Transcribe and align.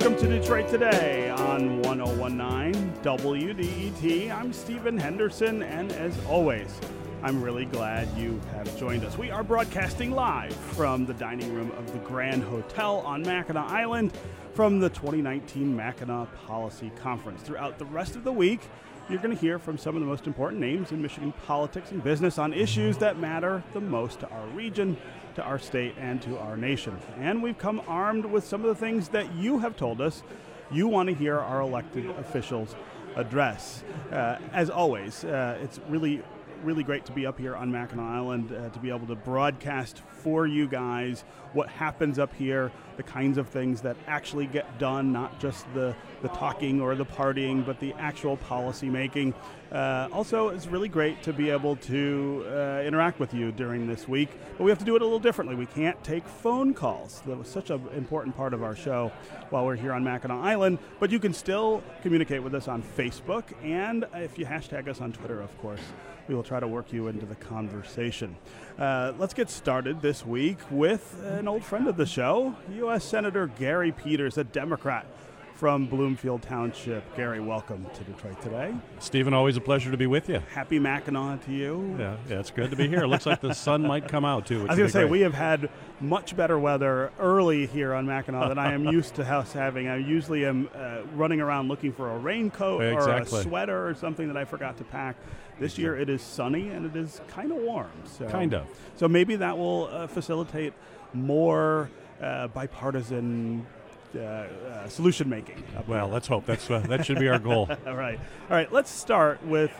welcome 0.00 0.16
to 0.16 0.28
Detroit 0.28 0.68
Today 0.68 1.28
on 1.30 1.82
1019 1.82 2.92
WDET. 3.02 4.30
I'm 4.30 4.52
Stephen 4.52 4.96
Henderson, 4.96 5.64
and 5.64 5.90
as 5.90 6.16
always, 6.26 6.78
I'm 7.28 7.42
really 7.42 7.66
glad 7.66 8.08
you 8.16 8.40
have 8.54 8.74
joined 8.78 9.04
us. 9.04 9.18
We 9.18 9.30
are 9.30 9.44
broadcasting 9.44 10.12
live 10.12 10.54
from 10.54 11.04
the 11.04 11.12
dining 11.12 11.52
room 11.52 11.70
of 11.72 11.92
the 11.92 11.98
Grand 11.98 12.42
Hotel 12.42 13.00
on 13.00 13.20
Mackinac 13.20 13.70
Island 13.70 14.16
from 14.54 14.80
the 14.80 14.88
2019 14.88 15.76
Mackinac 15.76 16.34
Policy 16.46 16.90
Conference. 17.02 17.42
Throughout 17.42 17.78
the 17.78 17.84
rest 17.84 18.16
of 18.16 18.24
the 18.24 18.32
week, 18.32 18.62
you're 19.10 19.18
going 19.18 19.36
to 19.36 19.38
hear 19.38 19.58
from 19.58 19.76
some 19.76 19.94
of 19.94 20.00
the 20.00 20.06
most 20.06 20.26
important 20.26 20.58
names 20.58 20.90
in 20.90 21.02
Michigan 21.02 21.34
politics 21.44 21.90
and 21.90 22.02
business 22.02 22.38
on 22.38 22.54
issues 22.54 22.96
that 22.96 23.18
matter 23.18 23.62
the 23.74 23.80
most 23.82 24.20
to 24.20 24.30
our 24.30 24.46
region, 24.46 24.96
to 25.34 25.42
our 25.42 25.58
state, 25.58 25.94
and 25.98 26.22
to 26.22 26.38
our 26.38 26.56
nation. 26.56 26.96
And 27.18 27.42
we've 27.42 27.58
come 27.58 27.82
armed 27.86 28.24
with 28.24 28.46
some 28.46 28.62
of 28.62 28.68
the 28.68 28.74
things 28.74 29.08
that 29.08 29.34
you 29.34 29.58
have 29.58 29.76
told 29.76 30.00
us 30.00 30.22
you 30.70 30.88
want 30.88 31.10
to 31.10 31.14
hear 31.14 31.38
our 31.38 31.60
elected 31.60 32.08
officials 32.08 32.74
address. 33.16 33.82
Uh, 34.10 34.38
as 34.54 34.70
always, 34.70 35.24
uh, 35.24 35.58
it's 35.60 35.78
really 35.90 36.22
really 36.62 36.82
great 36.82 37.04
to 37.06 37.12
be 37.12 37.26
up 37.26 37.38
here 37.38 37.54
on 37.54 37.70
Mackinac 37.70 38.04
Island 38.04 38.52
uh, 38.52 38.68
to 38.70 38.78
be 38.78 38.90
able 38.90 39.06
to 39.06 39.14
broadcast 39.14 40.02
for 40.22 40.46
you 40.46 40.66
guys 40.66 41.24
what 41.52 41.68
happens 41.68 42.18
up 42.18 42.34
here, 42.34 42.70
the 42.96 43.02
kinds 43.02 43.38
of 43.38 43.48
things 43.48 43.80
that 43.80 43.96
actually 44.06 44.46
get 44.46 44.78
done, 44.78 45.12
not 45.12 45.40
just 45.40 45.66
the, 45.74 45.94
the 46.22 46.28
talking 46.28 46.80
or 46.80 46.94
the 46.94 47.06
partying, 47.06 47.64
but 47.64 47.80
the 47.80 47.92
actual 47.94 48.36
policy 48.36 48.88
making. 48.88 49.34
Uh, 49.72 50.08
also, 50.12 50.48
it's 50.48 50.66
really 50.66 50.88
great 50.88 51.22
to 51.22 51.32
be 51.32 51.50
able 51.50 51.76
to 51.76 52.44
uh, 52.48 52.82
interact 52.84 53.18
with 53.18 53.32
you 53.34 53.52
during 53.52 53.86
this 53.86 54.08
week, 54.08 54.30
but 54.56 54.64
we 54.64 54.70
have 54.70 54.78
to 54.78 54.84
do 54.84 54.96
it 54.96 55.02
a 55.02 55.04
little 55.04 55.18
differently. 55.18 55.54
We 55.54 55.66
can't 55.66 56.02
take 56.02 56.26
phone 56.26 56.74
calls. 56.74 57.22
That 57.26 57.38
was 57.38 57.48
such 57.48 57.70
an 57.70 57.86
important 57.94 58.36
part 58.36 58.54
of 58.54 58.62
our 58.62 58.76
show 58.76 59.12
while 59.50 59.64
we're 59.64 59.76
here 59.76 59.92
on 59.92 60.04
Mackinac 60.04 60.44
Island, 60.44 60.78
but 61.00 61.10
you 61.10 61.18
can 61.18 61.32
still 61.32 61.82
communicate 62.02 62.42
with 62.42 62.54
us 62.54 62.68
on 62.68 62.82
Facebook, 62.82 63.44
and 63.62 64.06
if 64.14 64.38
you 64.38 64.46
hashtag 64.46 64.88
us 64.88 65.00
on 65.00 65.12
Twitter, 65.12 65.40
of 65.40 65.56
course 65.58 65.80
we 66.28 66.34
will 66.34 66.42
try 66.42 66.60
to 66.60 66.68
work 66.68 66.92
you 66.92 67.08
into 67.08 67.24
the 67.24 67.34
conversation. 67.34 68.36
Uh, 68.78 69.12
let's 69.18 69.34
get 69.34 69.48
started 69.48 70.02
this 70.02 70.24
week 70.24 70.58
with 70.70 71.20
an 71.24 71.48
old 71.48 71.64
friend 71.64 71.88
of 71.88 71.96
the 71.96 72.06
show, 72.06 72.54
U.S. 72.74 73.04
Senator 73.04 73.46
Gary 73.58 73.92
Peters, 73.92 74.36
a 74.36 74.44
Democrat 74.44 75.06
from 75.54 75.86
Bloomfield 75.86 76.42
Township. 76.42 77.16
Gary, 77.16 77.40
welcome 77.40 77.84
to 77.94 78.04
Detroit 78.04 78.40
today. 78.42 78.72
Stephen, 79.00 79.34
always 79.34 79.56
a 79.56 79.60
pleasure 79.60 79.90
to 79.90 79.96
be 79.96 80.06
with 80.06 80.28
you. 80.28 80.40
Happy 80.54 80.78
Mackinac 80.78 81.44
to 81.46 81.52
you. 81.52 81.96
Yeah, 81.98 82.16
yeah, 82.28 82.38
it's 82.38 82.52
good 82.52 82.70
to 82.70 82.76
be 82.76 82.86
here. 82.86 83.02
It 83.02 83.08
looks 83.08 83.26
like 83.26 83.40
the 83.40 83.54
sun 83.54 83.82
might 83.82 84.06
come 84.06 84.24
out 84.24 84.46
too. 84.46 84.60
I 84.60 84.64
was 84.66 84.76
going 84.76 84.88
to 84.88 84.92
say 84.92 85.04
we 85.04 85.22
have 85.22 85.34
had 85.34 85.68
much 86.00 86.36
better 86.36 86.58
weather 86.60 87.10
early 87.18 87.66
here 87.66 87.92
on 87.92 88.06
Mackinac 88.06 88.50
than 88.50 88.58
I 88.58 88.72
am 88.72 88.84
used 88.84 89.16
to 89.16 89.24
house 89.24 89.52
having. 89.52 89.88
I 89.88 89.96
usually 89.96 90.44
am 90.44 90.68
uh, 90.76 90.98
running 91.14 91.40
around 91.40 91.66
looking 91.66 91.92
for 91.92 92.08
a 92.10 92.18
raincoat 92.18 92.82
exactly. 92.82 93.38
or 93.38 93.40
a 93.40 93.42
sweater 93.42 93.88
or 93.88 93.94
something 93.94 94.28
that 94.28 94.36
I 94.36 94.44
forgot 94.44 94.76
to 94.76 94.84
pack. 94.84 95.16
This 95.58 95.78
year 95.78 95.96
it 95.96 96.08
is 96.08 96.22
sunny 96.22 96.68
and 96.68 96.86
it 96.86 96.96
is 96.96 97.20
kind 97.28 97.50
of 97.50 97.58
warm. 97.58 97.90
So, 98.04 98.28
kind 98.28 98.54
of. 98.54 98.66
So 98.96 99.08
maybe 99.08 99.36
that 99.36 99.56
will 99.56 99.88
uh, 99.90 100.06
facilitate 100.06 100.72
more 101.12 101.90
uh, 102.20 102.48
bipartisan 102.48 103.66
uh, 104.14 104.18
uh, 104.18 104.88
solution 104.88 105.28
making. 105.28 105.62
Well, 105.86 106.08
let's 106.08 106.26
hope 106.26 106.46
that's 106.46 106.70
uh, 106.70 106.80
that 106.88 107.04
should 107.04 107.18
be 107.18 107.28
our 107.28 107.38
goal. 107.38 107.68
All 107.86 107.94
right, 107.94 108.18
all 108.18 108.56
right. 108.56 108.72
Let's 108.72 108.90
start 108.90 109.44
with 109.44 109.70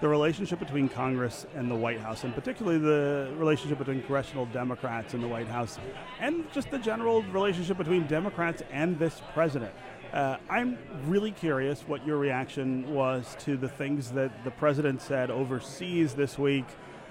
the 0.00 0.08
relationship 0.08 0.58
between 0.58 0.88
Congress 0.88 1.46
and 1.54 1.70
the 1.70 1.74
White 1.74 2.00
House, 2.00 2.24
and 2.24 2.34
particularly 2.34 2.78
the 2.78 3.32
relationship 3.36 3.78
between 3.78 4.00
congressional 4.00 4.46
Democrats 4.46 5.14
and 5.14 5.22
the 5.22 5.28
White 5.28 5.48
House, 5.48 5.78
and 6.20 6.44
just 6.52 6.70
the 6.70 6.78
general 6.78 7.22
relationship 7.24 7.78
between 7.78 8.06
Democrats 8.06 8.62
and 8.72 8.98
this 8.98 9.20
president. 9.34 9.72
Uh, 10.12 10.38
I'm 10.48 10.78
really 11.06 11.32
curious 11.32 11.82
what 11.82 12.06
your 12.06 12.16
reaction 12.16 12.94
was 12.94 13.36
to 13.40 13.58
the 13.58 13.68
things 13.68 14.12
that 14.12 14.42
the 14.42 14.50
president 14.50 15.02
said 15.02 15.30
overseas 15.30 16.14
this 16.14 16.38
week 16.38 16.64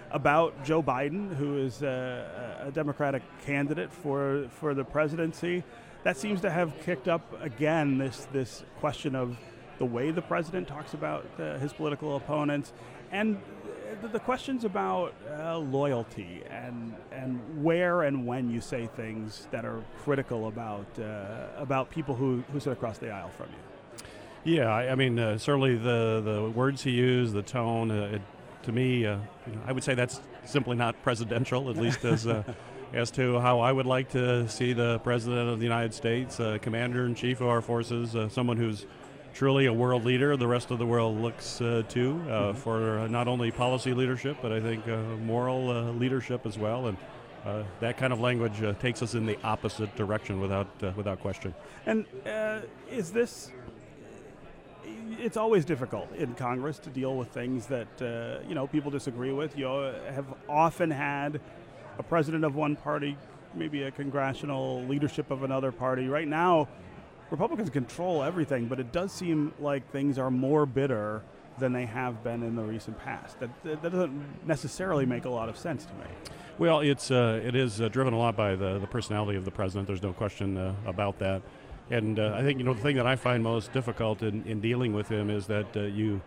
about 0.10 0.66
Joe 0.66 0.82
Biden, 0.82 1.36
who 1.36 1.60
is 1.60 1.84
a, 1.84 2.64
a 2.66 2.72
Democratic 2.72 3.22
candidate 3.46 3.94
for 3.94 4.48
for 4.50 4.74
the 4.74 4.84
presidency. 4.84 5.64
That 6.04 6.18
seems 6.18 6.42
to 6.42 6.50
have 6.50 6.74
kicked 6.82 7.08
up 7.08 7.22
again 7.40 8.00
this 8.00 8.26
this 8.32 8.64
question 8.80 9.16
of 9.16 9.38
the 9.78 9.86
way 9.86 10.10
the 10.10 10.24
president 10.24 10.68
talks 10.68 10.96
about 10.96 11.24
uh, 11.40 11.60
his 11.60 11.74
political 11.74 12.16
opponents, 12.16 12.74
and 13.12 13.38
the, 14.02 14.08
the 14.08 14.20
questions 14.20 14.64
about 14.64 15.14
uh, 15.40 15.58
loyalty 15.58 16.44
and 16.50 16.96
and 17.12 17.64
where 17.64 18.04
and 18.04 18.26
when 18.26 18.50
you 18.50 18.62
say 18.62 18.88
things 18.96 19.48
that 19.52 19.66
are 19.66 19.84
critical 20.04 20.48
about 20.48 20.86
uh, 21.00 21.48
about 21.58 21.90
people 21.90 22.16
who, 22.16 22.44
who 22.52 22.60
sit 22.60 22.74
across 22.74 22.98
the 22.98 23.10
aisle 23.10 23.32
from 23.38 23.48
you. 23.50 24.56
Yeah, 24.56 24.68
I, 24.68 24.92
I 24.92 24.96
mean, 24.96 25.18
uh, 25.20 25.38
certainly 25.38 25.76
the 25.76 26.22
the 26.24 26.52
words 26.56 26.84
he 26.84 26.92
used, 26.92 27.34
the 27.34 27.42
tone. 27.42 27.92
Uh, 27.92 28.16
it, 28.16 28.22
to 28.64 28.72
me, 28.72 29.06
uh, 29.06 29.18
you 29.46 29.54
know, 29.54 29.62
I 29.66 29.72
would 29.72 29.84
say 29.84 29.94
that's 29.94 30.22
simply 30.46 30.76
not 30.76 31.02
presidential, 31.04 31.70
at 31.70 31.78
least 31.78 32.04
as. 32.06 32.28
Uh, 32.28 32.44
as 32.94 33.12
to 33.12 33.38
how 33.42 33.60
I 33.60 33.74
would 33.74 33.86
like 33.86 34.12
to 34.12 34.48
see 34.48 34.72
the 34.72 35.00
President 35.00 35.50
of 35.50 35.60
the 35.60 35.66
United 35.66 35.94
States, 35.94 36.40
Commander 36.62 37.06
in 37.06 37.16
Chief 37.16 37.42
of 37.42 37.48
our 37.48 37.60
forces, 37.60 38.16
someone 38.32 38.56
who's 38.56 38.86
truly 39.38 39.68
a 39.68 39.74
world 39.74 40.04
leader. 40.04 40.36
The 40.36 40.48
rest 40.48 40.72
of 40.72 40.80
the 40.80 40.86
world 40.86 41.22
looks 41.22 41.62
uh, 41.62 41.84
to 41.90 42.10
uh, 42.10 42.14
mm-hmm. 42.16 42.58
for 42.58 43.08
not 43.08 43.28
only 43.28 43.52
policy 43.52 43.94
leadership, 43.94 44.38
but 44.42 44.52
I 44.52 44.60
think 44.60 44.88
uh, 44.88 44.98
moral 45.24 45.70
uh, 45.70 45.92
leadership 45.92 46.48
as 46.48 46.58
well. 46.58 46.88
And 46.88 46.98
uh, 47.46 47.62
that 47.80 47.98
kind 47.98 48.12
of 48.12 48.20
language 48.20 48.64
uh, 48.64 48.74
takes 48.74 49.04
us 49.04 49.14
in 49.14 49.28
the 49.28 49.38
opposite 49.44 49.96
direction 49.96 50.42
without 50.42 50.68
without 50.96 51.20
question. 51.22 51.54
And 51.86 52.06
is 52.90 53.12
this? 53.12 53.52
It's 55.20 55.38
always 55.38 55.66
difficult 55.66 56.12
in 56.16 56.34
Congress 56.34 56.80
to 56.80 56.90
deal 56.90 57.16
with 57.16 57.28
things 57.30 57.68
that 57.68 57.88
you 58.50 58.56
know 58.56 58.66
people 58.66 58.90
disagree 58.90 59.34
with. 59.34 59.56
You 59.56 59.68
have 60.10 60.26
often 60.50 60.90
had 60.90 61.40
a 62.00 62.04
president 62.04 62.44
of 62.44 62.56
one 62.56 62.76
party, 62.76 63.16
maybe 63.54 63.84
a 63.84 63.92
congressional 63.92 64.84
leadership 64.86 65.30
of 65.30 65.44
another 65.44 65.72
party. 65.72 66.08
Right 66.08 66.28
now 66.28 66.68
Republicans 67.30 67.70
control 67.70 68.24
everything, 68.24 68.68
but 68.68 68.80
it 68.80 68.92
does 68.92 69.12
seem 69.12 69.54
like 69.60 69.90
things 69.92 70.18
are 70.18 70.32
more 70.32 70.66
bitter 70.66 71.24
than 71.60 71.74
they 71.74 71.86
have 71.86 72.24
been 72.24 72.44
in 72.44 72.56
the 72.56 72.64
recent 72.64 72.98
past. 73.00 73.40
That, 73.40 73.50
that 73.64 73.82
doesn't 73.82 74.48
necessarily 74.48 75.06
make 75.06 75.26
a 75.26 75.30
lot 75.30 75.50
of 75.50 75.58
sense 75.58 75.86
to 75.86 75.94
me. 75.96 76.06
Well, 76.58 76.80
it's 76.80 77.12
uh, 77.12 77.42
it 77.44 77.56
is 77.56 77.82
uh, 77.82 77.90
driven 77.90 78.14
a 78.14 78.18
lot 78.18 78.36
by 78.36 78.56
the, 78.56 78.80
the 78.80 78.88
personality 78.88 79.38
of 79.38 79.46
the 79.46 79.52
president. 79.52 79.88
There's 79.88 80.02
no 80.02 80.14
question 80.14 80.58
uh, 80.58 80.74
about 80.86 81.20
that. 81.20 81.42
And 81.90 82.20
uh, 82.20 82.34
I 82.36 82.42
think 82.42 82.60
you 82.60 82.66
know 82.66 82.74
the 82.74 82.82
thing 82.82 82.96
that 82.98 83.08
I 83.08 83.16
find 83.16 83.44
most 83.44 83.72
difficult 83.74 84.24
in, 84.24 84.44
in 84.46 84.60
dealing 84.60 84.94
with 84.94 85.08
him 85.08 85.30
is 85.30 85.48
that 85.48 85.68
uh, 85.76 85.82
you, 85.82 86.22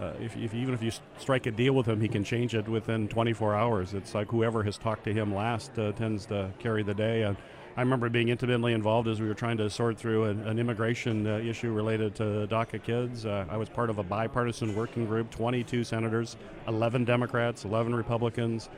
uh, 0.00 0.12
if, 0.20 0.36
if, 0.36 0.54
even 0.54 0.74
if 0.74 0.82
you 0.82 0.90
strike 1.18 1.46
a 1.46 1.50
deal 1.50 1.74
with 1.74 1.86
him, 1.86 2.00
he 2.00 2.08
can 2.08 2.24
change 2.24 2.54
it 2.54 2.66
within 2.68 3.08
24 3.08 3.54
hours. 3.54 3.94
It's 3.94 4.14
like 4.14 4.28
whoever 4.30 4.62
has 4.62 4.78
talked 4.78 5.04
to 5.04 5.12
him 5.12 5.34
last 5.34 5.74
tends 5.74 6.26
to 6.26 6.50
carry 6.58 6.82
the 6.82 6.94
day. 6.94 7.34
I 7.76 7.80
remember 7.80 8.08
being 8.08 8.28
intimately 8.28 8.72
involved 8.72 9.08
as 9.08 9.20
we 9.20 9.26
were 9.26 9.34
trying 9.34 9.56
to 9.56 9.68
sort 9.68 9.98
through 9.98 10.26
an, 10.26 10.46
an 10.46 10.60
immigration 10.60 11.26
uh, 11.26 11.38
issue 11.38 11.72
related 11.72 12.14
to 12.16 12.46
DACA 12.48 12.80
kids. 12.80 13.26
Uh, 13.26 13.46
I 13.50 13.56
was 13.56 13.68
part 13.68 13.90
of 13.90 13.98
a 13.98 14.04
bipartisan 14.04 14.76
working 14.76 15.06
group 15.06 15.28
22 15.32 15.82
senators, 15.82 16.36
11 16.68 17.04
Democrats, 17.04 17.64
11 17.64 17.92
Republicans. 17.92 18.68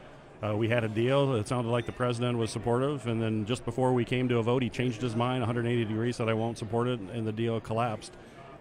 Uh, 0.43 0.57
we 0.57 0.71
had 0.71 0.83
a 0.83 0.89
deal. 0.89 1.35
It 1.35 1.47
sounded 1.47 1.69
like 1.69 1.85
the 1.85 1.93
president 1.93 2.39
was 2.39 2.51
supportive, 2.51 3.07
and 3.07 3.21
then 3.21 3.45
just 3.45 3.67
before 3.67 3.93
we 3.93 4.05
came 4.05 4.31
to 4.31 4.39
a 4.39 4.43
vote, 4.43 4.63
he 4.63 4.71
changed 4.71 5.03
his 5.03 5.15
mind 5.15 5.41
180 5.41 5.85
degrees, 5.85 6.17
said, 6.17 6.31
I 6.31 6.35
won't 6.35 6.57
support 6.57 6.89
it, 6.89 6.99
and 7.13 7.27
the 7.27 7.33
deal 7.33 7.61
collapsed. 7.61 8.13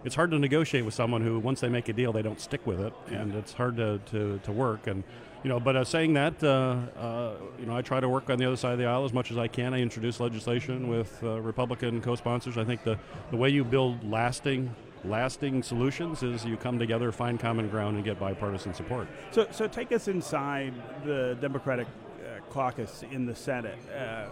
It's 0.04 0.14
hard 0.14 0.30
to 0.32 0.38
negotiate 0.38 0.84
with 0.84 0.94
someone 0.94 1.22
who, 1.22 1.38
once 1.38 1.60
they 1.60 1.70
make 1.70 1.88
a 1.88 1.94
deal, 1.94 2.12
they 2.12 2.22
don't 2.22 2.40
stick 2.40 2.66
with 2.66 2.80
it, 2.80 2.92
and 3.08 3.34
it's 3.34 3.54
hard 3.54 3.78
to, 3.78 4.00
to, 4.10 4.38
to 4.44 4.52
work. 4.52 4.86
And 4.86 5.02
you 5.46 5.52
know, 5.52 5.60
but 5.60 5.76
uh, 5.76 5.84
saying 5.84 6.12
that, 6.14 6.42
uh, 6.42 6.76
uh, 6.98 7.34
you 7.56 7.66
know, 7.66 7.76
I 7.76 7.80
try 7.80 8.00
to 8.00 8.08
work 8.08 8.30
on 8.30 8.38
the 8.38 8.44
other 8.44 8.56
side 8.56 8.72
of 8.72 8.78
the 8.80 8.86
aisle 8.86 9.04
as 9.04 9.12
much 9.12 9.30
as 9.30 9.38
I 9.38 9.46
can. 9.46 9.74
I 9.74 9.80
introduce 9.80 10.18
legislation 10.18 10.88
with 10.88 11.22
uh, 11.22 11.40
Republican 11.40 12.00
co-sponsors. 12.00 12.58
I 12.58 12.64
think 12.64 12.82
the, 12.82 12.98
the 13.30 13.36
way 13.36 13.48
you 13.50 13.62
build 13.62 14.02
lasting 14.10 14.74
lasting 15.04 15.62
solutions 15.62 16.24
is 16.24 16.44
you 16.44 16.56
come 16.56 16.80
together, 16.80 17.12
find 17.12 17.38
common 17.38 17.68
ground, 17.68 17.94
and 17.94 18.04
get 18.04 18.18
bipartisan 18.18 18.74
support. 18.74 19.06
So, 19.30 19.46
so 19.52 19.68
take 19.68 19.92
us 19.92 20.08
inside 20.08 20.74
the 21.04 21.38
Democratic 21.40 21.86
uh, 21.86 22.40
caucus 22.50 23.04
in 23.12 23.24
the 23.24 23.36
Senate 23.36 23.78
uh, 23.96 24.26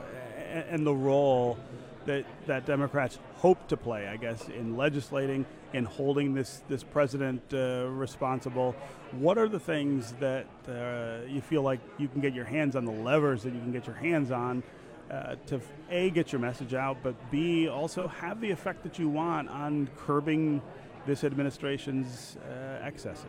and 0.68 0.84
the 0.84 0.94
role 0.94 1.56
that, 2.06 2.24
that 2.46 2.66
Democrats 2.66 3.18
hope 3.36 3.68
to 3.68 3.76
play, 3.76 4.08
I 4.08 4.16
guess, 4.16 4.48
in 4.48 4.76
legislating 4.76 5.44
and 5.72 5.86
holding 5.86 6.34
this, 6.34 6.62
this 6.68 6.82
president 6.82 7.42
uh, 7.52 7.86
responsible. 7.88 8.74
What 9.12 9.38
are 9.38 9.48
the 9.48 9.60
things 9.60 10.12
that 10.20 10.46
uh, 10.68 11.26
you 11.28 11.40
feel 11.40 11.62
like 11.62 11.80
you 11.98 12.08
can 12.08 12.20
get 12.20 12.34
your 12.34 12.44
hands 12.44 12.76
on, 12.76 12.84
the 12.84 12.92
levers 12.92 13.42
that 13.42 13.52
you 13.52 13.60
can 13.60 13.72
get 13.72 13.86
your 13.86 13.96
hands 13.96 14.30
on 14.30 14.62
uh, 15.10 15.36
to 15.46 15.60
A, 15.90 16.10
get 16.10 16.32
your 16.32 16.40
message 16.40 16.74
out, 16.74 16.98
but 17.02 17.14
B, 17.30 17.68
also 17.68 18.08
have 18.08 18.40
the 18.40 18.50
effect 18.50 18.82
that 18.84 18.98
you 18.98 19.08
want 19.08 19.48
on 19.48 19.88
curbing 19.96 20.62
this 21.06 21.24
administration's 21.24 22.36
uh, 22.48 22.84
excesses? 22.84 23.26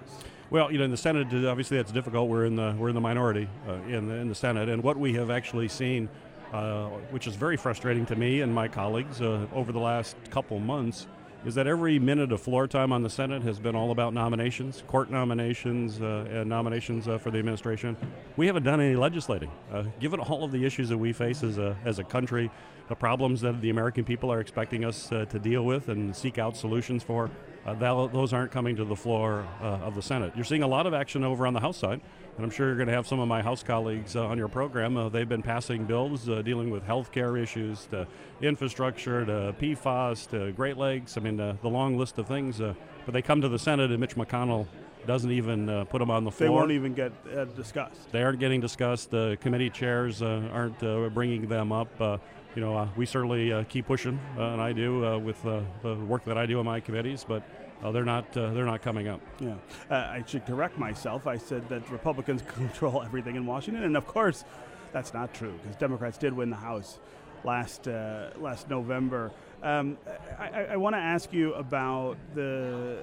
Well, 0.50 0.72
you 0.72 0.78
know, 0.78 0.86
in 0.86 0.92
the 0.92 0.98
Senate, 0.98 1.28
obviously 1.46 1.78
that's 1.78 1.92
difficult. 1.92 2.30
We're 2.30 2.46
in 2.46 2.56
the 2.56 2.76
we're 2.78 2.90
in 2.90 2.96
the 2.96 3.02
minority 3.02 3.50
uh, 3.68 3.74
in 3.88 4.08
the, 4.08 4.16
in 4.16 4.30
the 4.30 4.36
Senate, 4.36 4.70
and 4.70 4.84
what 4.84 4.98
we 4.98 5.14
have 5.14 5.30
actually 5.30 5.68
seen 5.68 6.08
uh, 6.54 6.88
which 7.12 7.28
is 7.28 7.36
very 7.36 7.58
frustrating 7.58 8.06
to 8.06 8.16
me 8.16 8.42
and 8.42 8.54
my 8.54 8.68
colleagues 8.68 9.22
uh, 9.22 9.48
over 9.54 9.72
the 9.72 9.80
last 9.80 10.16
couple 10.30 10.60
months, 10.60 11.08
is 11.46 11.54
that 11.56 11.68
every 11.68 12.00
minute 12.00 12.32
of 12.32 12.42
floor 12.42 12.68
time 12.68 12.92
on 12.92 13.04
the 13.04 13.10
Senate 13.10 13.44
has 13.44 13.60
been 13.60 13.76
all 13.76 13.92
about 13.92 14.14
nominations, 14.14 14.84
court 14.88 15.12
nominations, 15.12 16.02
uh, 16.02 16.26
and 16.32 16.50
nominations 16.50 17.08
uh, 17.08 17.18
for 17.20 17.30
the 17.30 17.38
administration. 17.38 17.96
We 18.36 18.48
haven't 18.48 18.64
done 18.64 18.82
any 18.82 18.96
legislating. 18.96 19.52
Uh, 19.72 19.84
given 20.00 20.20
all 20.20 20.44
of 20.44 20.52
the 20.52 20.66
issues 20.66 20.90
that 20.90 20.98
we 20.98 21.14
face 21.14 21.44
as 21.44 21.60
a, 21.60 21.78
as 21.86 22.00
a 22.00 22.04
country, 22.04 22.50
the 22.88 22.96
problems 22.96 23.42
that 23.42 23.62
the 23.62 23.70
American 23.70 24.04
people 24.04 24.32
are 24.32 24.40
expecting 24.40 24.86
us 24.86 25.10
to 25.10 25.40
deal 25.40 25.64
with 25.64 25.90
and 25.90 26.16
seek 26.16 26.38
out 26.38 26.56
solutions 26.56 27.04
for, 27.04 27.30
uh, 27.66 27.74
that, 27.74 28.14
those 28.14 28.34
aren't 28.34 28.52
coming 28.52 28.76
to 28.76 28.86
the 28.86 28.96
floor 28.96 29.48
uh, 29.62 29.66
of 29.66 29.96
the 29.96 30.02
Senate. 30.02 30.34
You're 30.36 30.46
seeing 30.46 30.64
a 30.64 30.68
lot 30.68 30.86
of 30.86 30.94
action 30.94 31.24
over 31.24 31.48
on 31.48 31.54
the 31.54 31.60
House 31.60 31.78
side, 31.78 32.00
and 32.36 32.46
I'm 32.46 32.52
sure 32.52 32.68
you're 32.68 32.76
going 32.76 32.88
to 32.88 32.94
have 32.94 33.08
some 33.08 33.20
of 33.20 33.28
my 33.28 33.42
House 33.42 33.64
colleagues 33.64 34.16
uh, 34.16 34.26
on 34.26 34.38
your 34.38 34.48
program. 34.48 34.98
Uh, 34.98 35.10
they've 35.10 35.28
been 35.28 35.42
passing 35.42 35.86
bills 35.86 36.30
uh, 36.30 36.42
dealing 36.42 36.70
with 36.70 36.84
health 36.84 37.12
care 37.12 37.38
issues, 37.38 37.88
to 37.88 38.08
infrastructure, 38.42 39.26
to 39.26 39.56
PFAS, 39.60 40.30
to 40.30 40.52
Great 40.52 40.78
Lakes. 40.78 41.18
I 41.18 41.22
mean, 41.22 41.38
the 41.38 41.58
long 41.64 41.98
list 41.98 42.18
of 42.20 42.28
things. 42.28 42.60
but 42.60 43.14
they 43.14 43.22
come 43.22 43.42
to 43.42 43.50
the 43.50 43.60
Senate, 43.60 43.90
and 43.90 44.00
Mitch 44.00 44.16
McConnell 44.16 44.68
doesn't 45.06 45.32
even 45.32 45.70
uh, 45.70 45.84
put 45.86 46.00
them 46.00 46.12
on 46.12 46.24
the 46.24 46.32
floor. 46.32 46.50
They 46.50 46.54
won't 46.54 46.72
even 46.72 46.94
get 46.94 47.12
uh, 47.36 47.46
discussed. 47.46 48.12
They 48.12 48.24
aren't 48.24 48.40
getting 48.40 48.60
discussed. 48.62 49.12
The 49.12 49.38
committee 49.42 49.70
chairs 49.70 50.22
uh, 50.22 50.50
aren't 50.52 50.80
bringing 51.14 51.48
them 51.48 51.72
up. 51.72 52.22
You 52.56 52.62
know, 52.62 52.90
we 52.96 53.06
certainly 53.06 53.66
keep 53.70 53.86
pushing, 53.88 54.20
and 54.38 54.62
I 54.62 54.72
do 54.72 55.20
with 55.20 55.42
the 55.44 55.64
work 56.08 56.24
that 56.26 56.38
I 56.38 56.46
do 56.46 56.60
on 56.60 56.66
my 56.66 56.80
committees, 56.80 57.26
but 57.28 57.44
uh, 57.84 57.92
they're 57.92 58.06
not 58.06 58.36
uh, 58.36 58.52
they're 58.54 58.66
not 58.66 58.82
coming 58.82 59.08
up. 59.08 59.22
Yeah, 59.40 59.56
uh, 59.90 59.96
I 59.96 60.24
should 60.26 60.46
correct 60.46 60.78
myself. 60.78 61.28
I 61.28 61.38
said 61.38 61.68
that 61.70 61.90
Republicans 61.92 62.42
control 62.48 63.04
everything 63.04 63.36
in 63.36 63.46
Washington, 63.46 63.84
and 63.84 63.98
of 63.98 64.08
course, 64.08 64.44
that's 64.92 65.14
not 65.14 65.34
true 65.34 65.54
because 65.62 65.76
Democrats 65.76 66.18
did 66.18 66.34
win 66.34 66.50
the 66.50 66.56
House 66.56 67.00
last 67.44 67.88
uh, 67.88 68.30
last 68.38 68.70
November. 68.70 69.32
Um, 69.66 69.98
I, 70.38 70.68
I 70.74 70.78
want 70.78 70.96
to 70.96 71.00
ask 71.00 71.34
you 71.34 71.56
about 71.56 72.18
the 72.36 73.00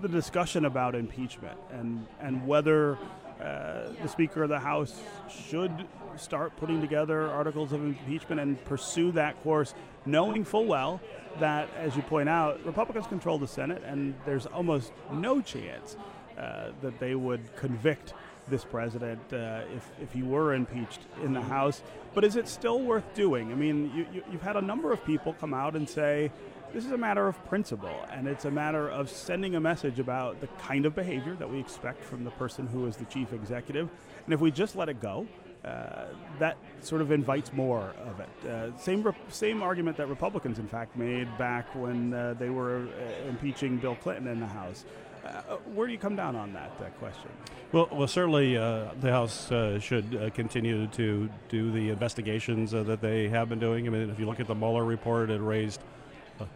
the 0.00 0.08
discussion 0.08 0.64
about 0.64 0.94
impeachment 0.94 1.58
and 1.70 2.06
and 2.20 2.46
whether 2.46 2.96
uh, 3.38 3.90
the 4.00 4.08
Speaker 4.08 4.44
of 4.44 4.48
the 4.48 4.58
House 4.58 4.98
should 5.28 5.86
start 6.16 6.56
putting 6.56 6.80
together 6.80 7.28
articles 7.28 7.70
of 7.72 7.84
impeachment 7.84 8.40
and 8.40 8.64
pursue 8.64 9.12
that 9.12 9.38
course, 9.42 9.74
knowing 10.06 10.42
full 10.42 10.64
well 10.64 11.02
that, 11.38 11.68
as 11.76 11.94
you 11.94 12.00
point 12.00 12.30
out, 12.30 12.64
Republicans 12.64 13.06
control 13.06 13.38
the 13.38 13.46
Senate, 13.46 13.82
and 13.84 14.14
there's 14.24 14.46
almost 14.46 14.92
no 15.12 15.42
chance 15.42 15.98
uh, 16.38 16.70
that 16.80 16.98
they 16.98 17.14
would 17.14 17.54
convict 17.56 18.14
this 18.48 18.64
president 18.64 19.20
uh, 19.32 19.62
if, 19.74 19.90
if 20.00 20.12
he 20.12 20.22
were 20.22 20.54
impeached 20.54 21.00
in 21.22 21.32
the 21.32 21.42
House. 21.42 21.82
But 22.14 22.24
is 22.24 22.36
it 22.36 22.48
still 22.48 22.80
worth 22.80 23.14
doing? 23.14 23.52
I 23.52 23.54
mean, 23.54 23.92
you, 23.94 24.06
you, 24.12 24.22
you've 24.32 24.42
had 24.42 24.56
a 24.56 24.62
number 24.62 24.92
of 24.92 25.04
people 25.04 25.34
come 25.34 25.52
out 25.52 25.76
and 25.76 25.88
say, 25.88 26.30
this 26.72 26.84
is 26.84 26.92
a 26.92 26.98
matter 26.98 27.26
of 27.26 27.42
principle, 27.46 28.04
and 28.10 28.26
it's 28.26 28.44
a 28.44 28.50
matter 28.50 28.88
of 28.88 29.08
sending 29.08 29.54
a 29.54 29.60
message 29.60 29.98
about 29.98 30.40
the 30.40 30.46
kind 30.58 30.84
of 30.84 30.94
behavior 30.94 31.34
that 31.36 31.50
we 31.50 31.58
expect 31.58 32.04
from 32.04 32.24
the 32.24 32.30
person 32.32 32.66
who 32.66 32.86
is 32.86 32.96
the 32.96 33.04
chief 33.06 33.32
executive. 33.32 33.88
And 34.24 34.34
if 34.34 34.40
we 34.40 34.50
just 34.50 34.76
let 34.76 34.88
it 34.88 35.00
go, 35.00 35.26
uh, 35.64 36.04
that 36.38 36.56
sort 36.80 37.00
of 37.00 37.10
invites 37.10 37.52
more 37.52 37.94
of 38.04 38.20
it. 38.20 38.48
Uh, 38.48 38.76
same 38.76 39.02
re- 39.02 39.12
same 39.28 39.62
argument 39.62 39.96
that 39.96 40.08
Republicans, 40.08 40.58
in 40.58 40.68
fact, 40.68 40.96
made 40.96 41.26
back 41.38 41.74
when 41.74 42.14
uh, 42.14 42.34
they 42.38 42.50
were 42.50 42.86
uh, 42.86 43.28
impeaching 43.28 43.76
Bill 43.78 43.96
Clinton 43.96 44.28
in 44.28 44.38
the 44.38 44.46
House. 44.46 44.84
Uh, 45.26 45.56
where 45.74 45.86
do 45.86 45.92
you 45.92 45.98
come 45.98 46.16
down 46.16 46.36
on 46.36 46.52
that 46.52 46.98
question? 46.98 47.30
Well, 47.72 47.88
well, 47.90 48.08
certainly 48.08 48.54
the 48.54 49.10
House 49.10 49.48
should 49.82 50.32
continue 50.34 50.86
to 50.88 51.28
do 51.48 51.70
the 51.72 51.90
investigations 51.90 52.70
that 52.70 53.00
they 53.00 53.28
have 53.28 53.48
been 53.48 53.58
doing. 53.58 53.86
I 53.86 53.90
mean, 53.90 54.08
if 54.10 54.20
you 54.20 54.26
look 54.26 54.40
at 54.40 54.46
the 54.46 54.54
Mueller 54.54 54.84
report, 54.84 55.30
it 55.30 55.40
raised 55.40 55.80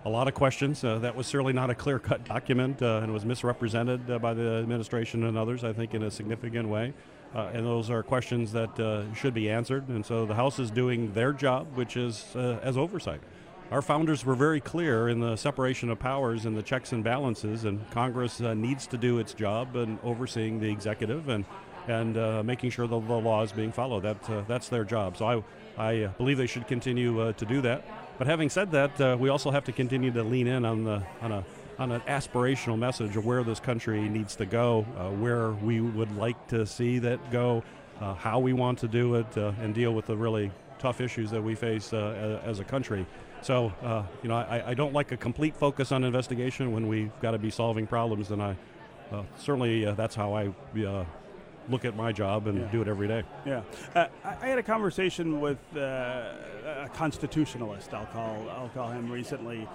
a 0.04 0.08
lot 0.08 0.28
of 0.28 0.34
questions. 0.34 0.84
Uh, 0.84 0.98
that 0.98 1.14
was 1.14 1.26
certainly 1.26 1.52
not 1.52 1.70
a 1.70 1.74
clear 1.74 1.98
cut 1.98 2.24
document 2.24 2.82
uh, 2.82 3.00
and 3.02 3.12
was 3.12 3.24
misrepresented 3.24 4.10
uh, 4.10 4.18
by 4.18 4.34
the 4.34 4.58
administration 4.62 5.24
and 5.24 5.36
others, 5.36 5.64
I 5.64 5.72
think, 5.72 5.94
in 5.94 6.02
a 6.02 6.10
significant 6.10 6.68
way. 6.68 6.92
Uh, 7.34 7.50
and 7.52 7.64
those 7.64 7.90
are 7.90 8.02
questions 8.02 8.52
that 8.52 8.78
uh, 8.80 9.12
should 9.14 9.34
be 9.34 9.48
answered. 9.50 9.88
And 9.88 10.04
so 10.04 10.26
the 10.26 10.34
House 10.34 10.58
is 10.58 10.70
doing 10.70 11.12
their 11.12 11.32
job, 11.32 11.68
which 11.76 11.96
is 11.96 12.24
uh, 12.34 12.58
as 12.62 12.76
oversight. 12.76 13.20
Our 13.70 13.82
founders 13.82 14.24
were 14.24 14.34
very 14.34 14.60
clear 14.60 15.08
in 15.08 15.20
the 15.20 15.36
separation 15.36 15.90
of 15.90 15.98
powers 16.00 16.44
and 16.44 16.56
the 16.56 16.62
checks 16.62 16.92
and 16.92 17.04
balances, 17.04 17.64
and 17.64 17.88
Congress 17.90 18.40
uh, 18.40 18.52
needs 18.54 18.86
to 18.88 18.98
do 18.98 19.18
its 19.18 19.32
job 19.32 19.76
in 19.76 19.98
overseeing 20.02 20.58
the 20.58 20.70
executive 20.70 21.28
and 21.28 21.44
and 21.88 22.18
uh, 22.18 22.42
making 22.42 22.70
sure 22.70 22.86
that 22.86 23.08
the 23.08 23.14
law 23.14 23.42
is 23.42 23.52
being 23.52 23.72
followed. 23.72 24.02
That 24.02 24.30
uh, 24.30 24.42
that's 24.48 24.68
their 24.68 24.84
job. 24.84 25.16
So 25.16 25.26
I 25.26 25.44
I 25.78 26.06
believe 26.18 26.36
they 26.36 26.48
should 26.48 26.66
continue 26.66 27.32
to 27.32 27.46
do 27.46 27.60
that. 27.60 27.84
But 28.18 28.26
having 28.26 28.50
said 28.50 28.72
that, 28.72 29.18
we 29.18 29.28
also 29.28 29.50
have 29.50 29.64
to 29.64 29.72
continue 29.72 30.10
to 30.10 30.22
lean 30.24 30.46
in 30.46 30.64
on 30.64 30.84
the 30.84 31.02
on 31.22 31.32
a 31.32 31.44
on 31.80 31.92
an 31.92 32.00
aspirational 32.02 32.78
message 32.78 33.16
of 33.16 33.24
where 33.24 33.42
this 33.42 33.58
country 33.58 34.06
needs 34.08 34.36
to 34.36 34.44
go, 34.44 34.84
uh, 34.98 35.08
where 35.08 35.52
we 35.52 35.80
would 35.80 36.14
like 36.14 36.46
to 36.48 36.66
see 36.66 36.98
that 36.98 37.18
go, 37.32 37.64
uh, 38.00 38.12
how 38.14 38.38
we 38.38 38.52
want 38.52 38.78
to 38.80 38.86
do 38.86 39.14
it, 39.14 39.38
uh, 39.38 39.52
and 39.62 39.74
deal 39.74 39.92
with 39.92 40.04
the 40.04 40.16
really 40.16 40.50
tough 40.78 41.00
issues 41.00 41.30
that 41.30 41.42
we 41.42 41.54
face 41.54 41.94
uh, 41.94 42.40
as 42.44 42.60
a 42.60 42.64
country. 42.64 43.06
So, 43.42 43.72
uh, 43.82 44.02
you 44.22 44.28
know, 44.28 44.36
I, 44.36 44.70
I, 44.70 44.74
don't 44.74 44.92
like 44.92 45.12
a 45.12 45.16
complete 45.16 45.56
focus 45.56 45.92
on 45.92 46.04
investigation 46.04 46.72
when 46.72 46.88
we've 46.88 47.10
got 47.22 47.30
to 47.30 47.38
be 47.38 47.50
solving 47.50 47.86
problems, 47.86 48.30
and 48.30 48.42
I 48.42 48.56
uh, 49.10 49.22
certainly 49.38 49.84
that's 49.94 50.14
how 50.14 50.34
I 50.34 50.52
look 51.68 51.84
at 51.84 51.96
my 51.96 52.12
job 52.12 52.46
and 52.46 52.58
yeah. 52.58 52.70
do 52.70 52.82
it 52.82 52.88
every 52.88 53.08
day. 53.08 53.22
Yeah, 53.46 53.62
uh, 53.94 54.06
I 54.24 54.46
had 54.46 54.58
a 54.58 54.62
conversation 54.62 55.40
with 55.40 55.58
uh, 55.74 56.32
a 56.84 56.90
constitutionalist. 56.94 57.94
I'll 57.94 58.06
call 58.06 58.48
I'll 58.50 58.70
call 58.70 58.90
him 58.90 59.10
recently, 59.10 59.66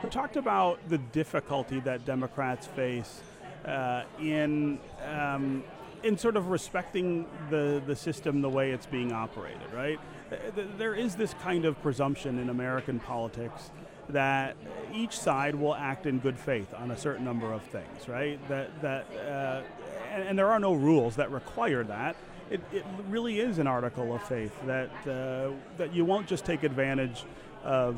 who 0.00 0.08
talked 0.08 0.36
about 0.36 0.78
the 0.88 0.98
difficulty 0.98 1.80
that 1.80 2.04
Democrats 2.04 2.66
face 2.66 3.22
uh, 3.64 4.04
in 4.18 4.78
um, 5.06 5.62
in 6.02 6.16
sort 6.16 6.36
of 6.36 6.48
respecting 6.48 7.26
the, 7.50 7.82
the 7.86 7.94
system 7.94 8.40
the 8.40 8.48
way 8.48 8.70
it's 8.70 8.86
being 8.86 9.12
operated, 9.12 9.70
right? 9.74 10.00
Uh, 10.30 10.36
there 10.78 10.94
is 10.94 11.16
this 11.16 11.34
kind 11.34 11.64
of 11.64 11.80
presumption 11.82 12.38
in 12.38 12.48
American 12.48 13.00
politics 13.00 13.70
that 14.08 14.56
each 14.92 15.16
side 15.18 15.54
will 15.54 15.74
act 15.74 16.06
in 16.06 16.18
good 16.18 16.38
faith 16.38 16.72
on 16.74 16.90
a 16.90 16.96
certain 16.96 17.24
number 17.24 17.52
of 17.52 17.62
things, 17.62 18.08
right? 18.08 18.38
That 18.48 18.82
that 18.82 19.06
uh, 19.16 19.62
and, 20.12 20.22
and, 20.24 20.38
there 20.38 20.50
are 20.50 20.58
no 20.58 20.74
rules 20.74 21.16
that 21.16 21.30
require 21.30 21.84
that. 21.84 22.16
It, 22.50 22.60
it 22.72 22.84
really 23.08 23.38
is 23.38 23.58
an 23.58 23.68
article 23.68 24.12
of 24.12 24.22
faith 24.22 24.54
that 24.66 24.90
uh, 25.06 25.52
that 25.76 25.94
you 25.94 26.04
won't 26.04 26.26
just 26.26 26.44
take 26.44 26.64
advantage 26.64 27.24
of 27.62 27.96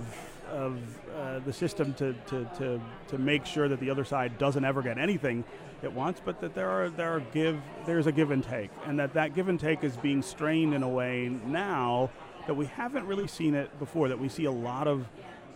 of 0.53 0.79
uh, 1.17 1.39
the 1.41 1.53
system 1.53 1.95
to, 1.95 2.15
to, 2.27 2.45
to, 2.59 2.81
to 3.09 3.19
make 3.19 3.47
sure 3.47 3.69
that 3.69 3.81
the 3.81 3.91
other 3.91 4.05
side 4.05 4.39
doesn't 4.39 4.65
ever 4.65 4.83
get 4.83 4.99
anything 4.99 5.45
it 5.83 5.93
wants, 5.93 6.21
but 6.25 6.41
that 6.41 6.55
there 6.55 6.71
are 6.71 6.91
there 6.91 7.17
are 7.17 7.21
give 7.33 7.61
there's 7.87 8.07
a 8.07 8.13
give 8.13 8.31
and 8.31 8.45
take, 8.45 8.71
and 8.87 8.99
that 9.01 9.15
that 9.15 9.35
give 9.35 9.49
and 9.49 9.59
take 9.59 9.83
is 9.83 9.97
being 9.97 10.23
strained 10.23 10.75
in 10.75 10.83
a 10.83 10.89
way 10.89 11.29
now 11.47 12.09
that 12.47 12.55
we 12.55 12.67
haven't 12.67 13.07
really 13.07 13.27
seen 13.27 13.55
it 13.55 13.77
before. 13.81 14.09
That 14.09 14.19
we 14.19 14.29
see 14.29 14.45
a 14.45 14.53
lot 14.53 14.87
of 14.87 15.09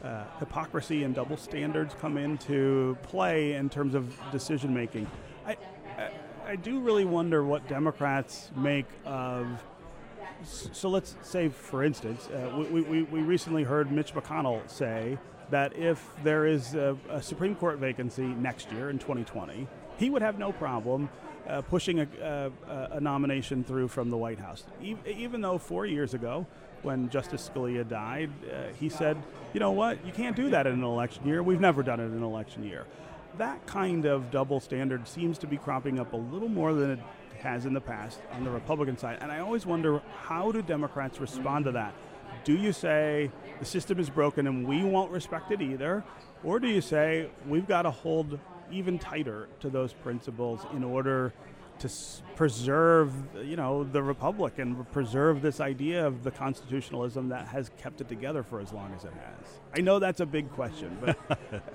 uh, 0.02 0.24
hypocrisy 0.40 1.04
and 1.04 1.14
double 1.14 1.36
standards 1.36 1.94
come 2.00 2.18
into 2.18 2.96
play 3.02 3.52
in 3.52 3.68
terms 3.68 3.94
of 3.94 4.12
decision 4.32 4.74
making. 4.74 5.06
I, 5.46 5.56
I, 5.96 6.10
I 6.46 6.56
do 6.56 6.80
really 6.80 7.04
wonder 7.04 7.44
what 7.44 7.68
Democrats 7.68 8.50
make 8.56 8.86
of 9.04 9.46
so 10.44 10.88
let's 10.88 11.16
say, 11.22 11.48
for 11.48 11.82
instance, 11.82 12.28
uh, 12.28 12.64
we, 12.70 12.82
we, 12.82 13.02
we 13.04 13.20
recently 13.20 13.62
heard 13.62 13.90
Mitch 13.90 14.14
McConnell 14.14 14.68
say 14.68 15.18
that 15.50 15.76
if 15.76 16.04
there 16.22 16.46
is 16.46 16.74
a, 16.74 16.96
a, 17.08 17.22
Supreme 17.22 17.54
Court 17.54 17.78
vacancy 17.78 18.24
next 18.24 18.70
year 18.72 18.90
in 18.90 18.98
2020, 18.98 19.66
he 19.98 20.10
would 20.10 20.22
have 20.22 20.38
no 20.38 20.52
problem 20.52 21.08
uh, 21.48 21.62
pushing 21.62 22.00
a, 22.00 22.08
a, 22.20 22.88
a, 22.92 23.00
nomination 23.00 23.62
through 23.62 23.86
from 23.88 24.10
the 24.10 24.16
White 24.16 24.40
House. 24.40 24.64
E- 24.82 24.96
even 25.06 25.40
though 25.40 25.58
four 25.58 25.86
years 25.86 26.14
ago, 26.14 26.46
when 26.82 27.08
Justice 27.08 27.48
Scalia 27.52 27.88
died, 27.88 28.30
uh, 28.52 28.72
he 28.78 28.88
said, 28.88 29.16
you 29.54 29.60
know 29.60 29.70
what, 29.70 30.04
you 30.04 30.12
can't 30.12 30.34
do 30.34 30.50
that 30.50 30.66
in 30.66 30.74
an 30.74 30.84
election 30.84 31.26
year. 31.26 31.42
We've 31.42 31.60
never 31.60 31.82
done 31.82 32.00
it 32.00 32.04
in 32.04 32.14
an 32.14 32.22
election 32.22 32.64
year. 32.64 32.84
That 33.38 33.64
kind 33.66 34.04
of 34.06 34.30
double 34.30 34.60
standard 34.60 35.06
seems 35.06 35.38
to 35.38 35.46
be 35.46 35.56
cropping 35.56 36.00
up 36.00 36.12
a 36.12 36.16
little 36.16 36.48
more 36.48 36.74
than 36.74 36.92
it 36.92 36.98
has 37.38 37.66
in 37.66 37.74
the 37.74 37.80
past 37.80 38.20
on 38.32 38.44
the 38.44 38.50
Republican 38.50 38.96
side. 38.98 39.18
And 39.20 39.30
I 39.30 39.40
always 39.40 39.66
wonder 39.66 40.02
how 40.22 40.52
do 40.52 40.62
Democrats 40.62 41.20
respond 41.20 41.64
to 41.66 41.72
that? 41.72 41.94
Do 42.44 42.54
you 42.54 42.72
say 42.72 43.30
the 43.58 43.64
system 43.64 43.98
is 43.98 44.10
broken 44.10 44.46
and 44.46 44.66
we 44.66 44.84
won't 44.84 45.10
respect 45.10 45.50
it 45.50 45.60
either? 45.60 46.04
Or 46.44 46.60
do 46.60 46.68
you 46.68 46.80
say 46.80 47.28
we've 47.48 47.66
got 47.66 47.82
to 47.82 47.90
hold 47.90 48.38
even 48.70 48.98
tighter 48.98 49.48
to 49.60 49.70
those 49.70 49.92
principles 49.92 50.60
in 50.74 50.84
order 50.84 51.32
to 51.80 51.86
s- 51.88 52.22
preserve, 52.34 53.12
you 53.44 53.56
know, 53.56 53.84
the 53.84 54.02
republic 54.02 54.58
and 54.58 54.90
preserve 54.92 55.42
this 55.42 55.60
idea 55.60 56.06
of 56.06 56.22
the 56.22 56.30
constitutionalism 56.30 57.28
that 57.28 57.46
has 57.48 57.70
kept 57.78 58.00
it 58.00 58.08
together 58.08 58.42
for 58.42 58.60
as 58.60 58.72
long 58.72 58.92
as 58.94 59.04
it 59.04 59.12
has. 59.12 59.60
I 59.74 59.80
know 59.80 59.98
that's 59.98 60.20
a 60.20 60.26
big 60.26 60.50
question, 60.52 60.96
but 61.00 61.18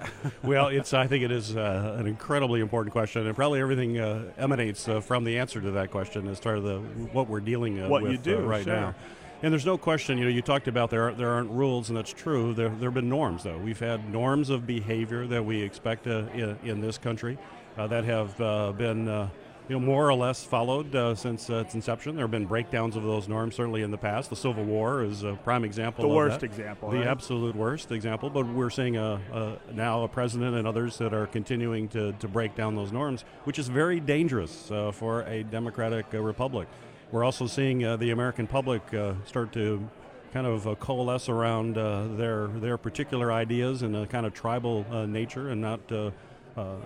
well, 0.43 0.67
it's 0.67 0.93
I 0.93 1.07
think 1.07 1.23
it 1.23 1.31
is 1.31 1.55
uh, 1.55 1.95
an 1.97 2.07
incredibly 2.07 2.61
important 2.61 2.93
question, 2.93 3.25
and 3.25 3.35
probably 3.35 3.61
everything 3.61 3.99
uh, 3.99 4.31
emanates 4.37 4.87
uh, 4.87 5.01
from 5.01 5.23
the 5.23 5.37
answer 5.37 5.61
to 5.61 5.71
that 5.71 5.91
question 5.91 6.27
as 6.27 6.39
part 6.39 6.57
of 6.57 6.63
the 6.63 6.79
what 7.11 7.27
we're 7.27 7.39
dealing 7.39 7.81
uh, 7.81 7.89
what 7.89 8.03
with 8.03 8.11
you 8.11 8.17
do 8.17 8.37
uh, 8.37 8.41
right 8.41 8.63
sure. 8.63 8.73
now. 8.73 8.95
And 9.43 9.51
there's 9.51 9.65
no 9.65 9.77
question, 9.77 10.19
you 10.19 10.25
know, 10.25 10.29
you 10.29 10.43
talked 10.43 10.67
about 10.67 10.91
there, 10.91 11.11
there 11.13 11.29
aren't 11.29 11.49
rules, 11.49 11.89
and 11.89 11.97
that's 11.97 12.13
true. 12.13 12.53
There, 12.53 12.69
there 12.69 12.89
have 12.89 12.93
been 12.93 13.09
norms, 13.09 13.41
though. 13.41 13.57
We've 13.57 13.79
had 13.79 14.11
norms 14.11 14.51
of 14.51 14.67
behavior 14.67 15.25
that 15.27 15.43
we 15.43 15.59
expect 15.59 16.05
uh, 16.05 16.25
in, 16.35 16.59
in, 16.63 16.79
this 16.79 16.99
country 16.99 17.39
uh, 17.75 17.87
that 17.87 18.03
have 18.03 18.39
uh, 18.39 18.71
been 18.73 19.07
uh, 19.07 19.29
you 19.69 19.79
know, 19.79 19.85
more 19.85 20.09
or 20.09 20.13
less 20.13 20.43
followed 20.43 20.93
uh, 20.95 21.15
since 21.15 21.49
uh, 21.49 21.57
its 21.57 21.75
inception. 21.75 22.15
There 22.15 22.23
have 22.23 22.31
been 22.31 22.45
breakdowns 22.45 22.95
of 22.95 23.03
those 23.03 23.27
norms, 23.27 23.55
certainly 23.55 23.83
in 23.83 23.91
the 23.91 23.97
past. 23.97 24.29
The 24.29 24.35
Civil 24.35 24.63
War 24.65 25.03
is 25.03 25.23
a 25.23 25.33
prime 25.43 25.63
example. 25.63 26.01
The 26.01 26.13
worst 26.13 26.41
that. 26.41 26.45
example. 26.45 26.89
The 26.89 26.97
right? 26.97 27.07
absolute 27.07 27.55
worst 27.55 27.91
example. 27.91 28.29
But 28.29 28.47
we're 28.47 28.69
seeing 28.69 28.97
a, 28.97 29.21
a, 29.31 29.73
now 29.73 30.03
a 30.03 30.07
president 30.07 30.55
and 30.55 30.67
others 30.67 30.97
that 30.97 31.13
are 31.13 31.27
continuing 31.27 31.87
to, 31.89 32.11
to 32.13 32.27
break 32.27 32.55
down 32.55 32.75
those 32.75 32.91
norms, 32.91 33.23
which 33.45 33.59
is 33.59 33.67
very 33.67 33.99
dangerous 33.99 34.69
uh, 34.71 34.91
for 34.91 35.21
a 35.21 35.43
democratic 35.43 36.07
uh, 36.13 36.19
republic. 36.19 36.67
We're 37.11 37.23
also 37.23 37.47
seeing 37.47 37.85
uh, 37.85 37.97
the 37.97 38.11
American 38.11 38.47
public 38.47 38.93
uh, 38.93 39.13
start 39.25 39.53
to 39.53 39.87
kind 40.33 40.47
of 40.47 40.79
coalesce 40.79 41.27
around 41.27 41.75
their 41.75 42.47
their 42.47 42.77
particular 42.77 43.33
ideas 43.33 43.83
in 43.83 43.93
a 43.93 44.07
kind 44.07 44.25
of 44.25 44.33
tribal 44.33 44.85
nature 45.05 45.49
and 45.49 45.59
not 45.59 45.91
uh, 45.91 46.11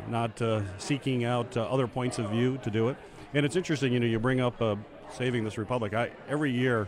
not 0.10 0.42
uh, 0.42 0.62
seeking 0.78 1.24
out 1.24 1.56
uh, 1.58 1.64
other 1.64 1.88
points 1.88 2.20
of 2.20 2.30
view 2.30 2.58
to 2.64 2.72
do 2.72 2.90
it. 2.90 2.98
And 3.34 3.46
it's 3.46 3.56
interesting, 3.56 3.94
you 3.94 4.00
know, 4.00 4.06
you 4.06 4.20
bring 4.20 4.40
up 4.40 4.62
saving 5.14 5.44
this 5.44 5.58
republic. 5.58 5.94
I, 5.94 6.12
every 6.30 6.52
year, 6.52 6.88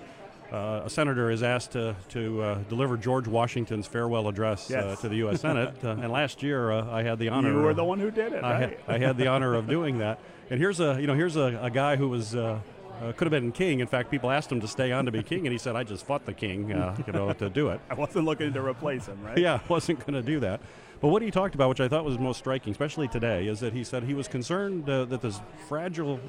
uh, 0.51 0.83
a 0.85 0.89
senator 0.89 1.29
is 1.29 1.43
asked 1.43 1.71
to, 1.71 1.95
to 2.09 2.41
uh, 2.41 2.55
deliver 2.69 2.95
George 2.95 3.27
Washington's 3.27 3.85
farewell 3.85 4.29
address 4.29 4.71
uh, 4.71 4.95
to 5.01 5.09
the 5.09 5.17
U.S. 5.17 5.41
Senate. 5.41 5.75
and 5.81 6.09
last 6.09 6.41
year, 6.41 6.71
I 6.71 7.03
had 7.03 7.19
the 7.19 7.29
honor. 7.29 7.51
You 7.51 7.61
were 7.61 7.73
the 7.73 7.83
one 7.83 7.99
who 7.99 8.11
did 8.11 8.31
it. 8.33 8.43
I, 8.43 8.51
right? 8.51 8.61
had, 8.61 8.77
I 8.87 8.97
had 8.99 9.17
the 9.17 9.27
honor 9.33 9.55
of 9.55 9.67
doing 9.67 9.97
that. 9.97 10.19
And 10.49 10.59
here's 10.59 10.79
a 10.79 10.97
you 11.01 11.07
know 11.07 11.13
here's 11.13 11.35
a, 11.35 11.59
a 11.61 11.69
guy 11.69 11.97
who 11.97 12.07
was. 12.07 12.31
could 12.31 13.27
have 13.27 13.31
been 13.31 13.51
king. 13.51 13.81
In 13.81 13.87
fact, 13.87 14.09
people 14.09 14.31
asked 14.31 14.51
him 14.51 14.61
to 14.61 14.67
stay 14.67 14.91
on 14.91 15.05
to 15.05 15.11
be 15.11 15.21
king, 15.21 15.45
and 15.45 15.51
he 15.51 15.57
said, 15.57 15.75
"I 15.75 15.83
just 15.83 16.05
fought 16.05 16.25
the 16.25 16.33
king, 16.33 16.69
you 16.69 17.13
know, 17.13 17.33
to 17.33 17.49
do 17.49 17.69
it." 17.69 17.81
I 17.89 17.95
wasn't 17.95 18.23
looking 18.25 18.53
to 18.53 18.61
replace 18.61 19.05
him, 19.05 19.21
right? 19.23 19.37
Yeah, 19.37 19.59
wasn't 19.67 19.99
going 19.99 20.13
to 20.13 20.21
do 20.21 20.39
that. 20.39 20.61
But 20.99 21.09
what 21.09 21.21
he 21.21 21.29
talked 21.29 21.53
about, 21.53 21.69
which 21.69 21.79
I 21.79 21.87
thought 21.87 22.05
was 22.05 22.17
most 22.17 22.37
striking, 22.39 22.71
especially 22.71 23.07
today, 23.07 23.47
is 23.47 23.59
that 23.59 23.73
he 23.73 23.83
said 23.83 24.03
he 24.03 24.15
was 24.15 24.27
concerned 24.27 24.89
uh, 24.89 25.05
that 25.05 25.21
this 25.21 25.39
fragile 25.67 26.19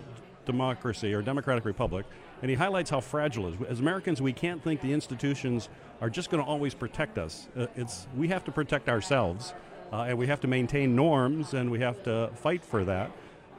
democracy 0.44 1.14
or 1.14 1.22
democratic 1.22 1.64
republic, 1.64 2.04
and 2.42 2.50
he 2.50 2.56
highlights 2.56 2.90
how 2.90 3.00
fragile 3.00 3.48
it 3.48 3.54
is. 3.54 3.66
As 3.68 3.80
Americans, 3.80 4.20
we 4.20 4.32
can't 4.32 4.62
think 4.62 4.80
the 4.80 4.92
institutions 4.92 5.70
are 6.00 6.10
just 6.10 6.28
going 6.30 6.42
to 6.42 6.48
always 6.48 6.74
protect 6.74 7.16
us. 7.16 7.48
Uh, 7.56 7.66
it's 7.76 8.06
we 8.16 8.28
have 8.28 8.44
to 8.44 8.52
protect 8.52 8.90
ourselves, 8.90 9.54
uh, 9.90 10.02
and 10.02 10.18
we 10.18 10.26
have 10.26 10.40
to 10.40 10.48
maintain 10.48 10.94
norms, 10.94 11.54
and 11.54 11.70
we 11.70 11.80
have 11.80 12.02
to 12.02 12.30
fight 12.34 12.62
for 12.62 12.84
that. 12.84 13.10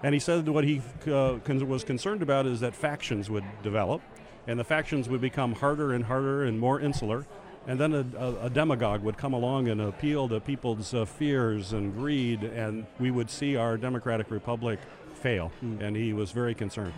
And 0.03 0.13
he 0.13 0.19
said 0.19 0.47
what 0.47 0.63
he 0.63 0.81
uh, 1.07 1.39
con- 1.43 1.67
was 1.67 1.83
concerned 1.83 2.21
about 2.21 2.45
is 2.45 2.59
that 2.59 2.75
factions 2.75 3.31
would 3.31 3.45
develop, 3.63 4.01
and 4.45 4.59
the 4.59 4.63
factions 4.63 5.09
would 5.09 5.21
become 5.21 5.55
harder 5.55 5.91
and 5.91 6.05
harder 6.05 6.43
and 6.43 6.59
more 6.59 6.79
insular, 6.79 7.25
and 7.67 7.79
then 7.79 7.93
a, 7.93 8.05
a, 8.17 8.45
a, 8.45 8.49
demagogue 8.49 9.03
would 9.03 9.17
come 9.17 9.33
along 9.33 9.67
and 9.67 9.81
appeal 9.81 10.27
to 10.29 10.39
people's 10.39 10.93
uh, 10.93 11.05
fears 11.05 11.73
and 11.73 11.93
greed, 11.93 12.43
and 12.43 12.85
we 12.99 13.11
would 13.11 13.29
see 13.29 13.55
our 13.55 13.77
democratic 13.77 14.31
republic 14.31 14.79
fail. 15.19 15.51
Mm. 15.63 15.81
And 15.81 15.95
he 15.95 16.13
was 16.13 16.31
very 16.31 16.55
concerned 16.55 16.93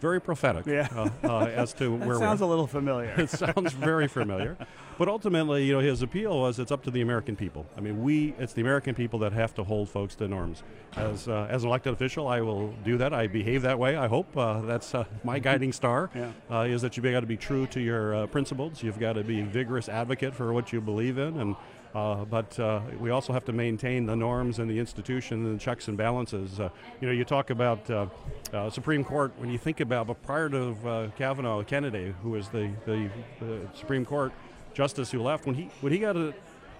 very 0.00 0.20
prophetic 0.20 0.66
yeah. 0.66 0.88
uh, 0.94 1.08
uh, 1.24 1.46
as 1.46 1.72
to 1.74 1.94
where 2.06 2.16
sounds 2.16 2.40
a 2.40 2.46
little 2.46 2.66
familiar. 2.66 3.12
it 3.16 3.30
sounds 3.30 3.72
very 3.72 4.08
familiar, 4.08 4.56
but 4.98 5.08
ultimately, 5.08 5.64
you 5.64 5.72
know, 5.72 5.80
his 5.80 6.02
appeal 6.02 6.38
was 6.38 6.58
it's 6.58 6.72
up 6.72 6.82
to 6.84 6.90
the 6.90 7.00
American 7.00 7.36
people. 7.36 7.66
I 7.76 7.80
mean, 7.80 8.02
we 8.02 8.34
it's 8.38 8.52
the 8.52 8.62
American 8.62 8.94
people 8.94 9.18
that 9.20 9.32
have 9.32 9.54
to 9.54 9.64
hold 9.64 9.88
folks 9.88 10.14
to 10.16 10.28
norms. 10.28 10.62
As 10.96 11.28
uh, 11.28 11.46
as 11.50 11.62
an 11.62 11.68
elected 11.68 11.92
official, 11.92 12.28
I 12.28 12.40
will 12.40 12.72
do 12.84 12.98
that. 12.98 13.12
I 13.12 13.26
behave 13.26 13.62
that 13.62 13.78
way. 13.78 13.96
I 13.96 14.06
hope 14.06 14.36
uh, 14.36 14.60
that's 14.62 14.94
uh, 14.94 15.04
my 15.24 15.38
guiding 15.38 15.72
star. 15.72 16.10
Yeah. 16.14 16.32
Uh, 16.50 16.60
is 16.62 16.82
that 16.82 16.96
you've 16.96 17.04
got 17.04 17.20
to 17.20 17.26
be 17.26 17.36
true 17.36 17.66
to 17.68 17.80
your 17.80 18.26
principles. 18.28 18.82
You've 18.82 18.98
got 18.98 19.14
to 19.14 19.24
be 19.24 19.40
a 19.40 19.44
vigorous 19.44 19.88
advocate 19.88 20.34
for 20.34 20.52
what 20.52 20.72
you 20.72 20.80
believe 20.80 21.18
in, 21.18 21.38
and 21.38 21.56
but 21.96 22.58
uh, 22.60 22.80
we 23.00 23.10
also 23.10 23.32
have 23.32 23.44
to 23.46 23.52
maintain 23.52 24.04
the 24.04 24.14
norms 24.14 24.58
and 24.58 24.70
the 24.70 24.78
institution 24.78 25.46
and 25.46 25.58
the 25.58 25.62
checks 25.62 25.88
and 25.88 25.96
balances. 25.96 26.60
Uh, 26.60 26.68
you 27.00 27.06
know, 27.06 27.12
you 27.12 27.24
talk 27.24 27.50
about 27.50 27.90
uh, 27.90 28.06
uh, 28.52 28.68
Supreme 28.68 29.02
Court 29.02 29.32
when 29.38 29.50
you 29.50 29.58
think 29.58 29.80
about, 29.80 30.06
but 30.06 30.22
prior 30.22 30.48
to 30.50 30.76
uh, 30.86 31.10
Kavanaugh, 31.16 31.62
Kennedy, 31.62 32.14
who 32.22 32.30
was 32.30 32.48
the, 32.48 32.70
the, 32.84 33.08
the, 33.40 33.60
Supreme 33.74 34.04
Court 34.04 34.32
justice 34.74 35.10
who 35.10 35.22
left, 35.22 35.46
when 35.46 35.54
he 35.54 35.70
when 35.80 35.90
he 35.90 35.98
got 35.98 36.16
a, 36.16 36.34